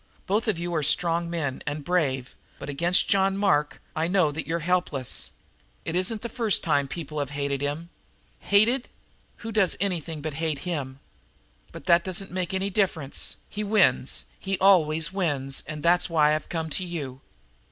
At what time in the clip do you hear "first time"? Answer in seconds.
6.27-6.87